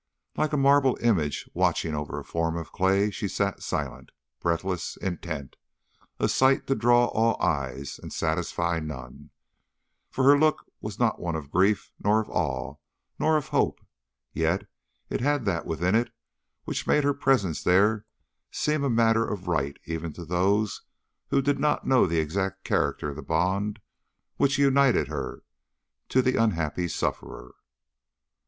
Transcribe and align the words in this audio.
Like 0.35 0.51
a 0.51 0.57
marble 0.57 0.97
image 1.01 1.47
watching 1.53 1.93
over 1.93 2.19
a 2.19 2.25
form 2.25 2.57
of 2.57 2.71
clay 2.71 3.11
she 3.11 3.27
sat 3.27 3.61
silent, 3.61 4.09
breathless, 4.39 4.97
intent 4.97 5.57
a 6.19 6.27
sight 6.27 6.65
to 6.65 6.73
draw 6.73 7.05
all 7.09 7.39
eyes 7.39 7.99
and 8.01 8.11
satisfy 8.11 8.79
none; 8.79 9.29
for 10.09 10.23
her 10.23 10.39
look 10.39 10.65
was 10.81 10.97
not 10.97 11.19
one 11.19 11.35
of 11.35 11.51
grief, 11.51 11.91
nor 12.03 12.19
of 12.19 12.31
awe, 12.31 12.77
nor 13.19 13.37
of 13.37 13.49
hope, 13.49 13.79
yet 14.33 14.65
it 15.11 15.21
had 15.21 15.45
that 15.45 15.67
within 15.67 15.93
it 15.93 16.09
which 16.63 16.87
made 16.87 17.03
her 17.03 17.13
presence 17.13 17.61
there 17.63 18.07
seem 18.49 18.83
a 18.83 18.89
matter 18.89 19.23
of 19.27 19.45
right 19.47 19.77
even 19.85 20.11
to 20.13 20.25
those 20.25 20.81
who 21.27 21.43
did 21.43 21.59
not 21.59 21.85
know 21.85 22.07
the 22.07 22.17
exact 22.19 22.63
character 22.63 23.09
of 23.11 23.15
the 23.17 23.21
bond 23.21 23.77
which 24.37 24.57
united 24.57 25.09
her 25.09 25.43
to 26.09 26.23
the 26.23 26.37
unhappy 26.41 26.87
sufferer. 26.87 27.53